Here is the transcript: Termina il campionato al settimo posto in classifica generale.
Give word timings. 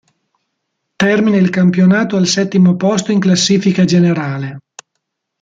Termina 0.97 1.37
il 1.37 1.51
campionato 1.51 2.17
al 2.17 2.25
settimo 2.25 2.75
posto 2.75 3.11
in 3.11 3.19
classifica 3.19 3.85
generale. 3.85 4.59